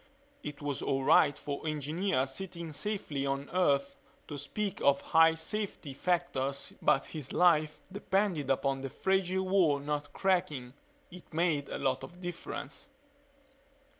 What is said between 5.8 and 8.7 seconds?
factors but his life depended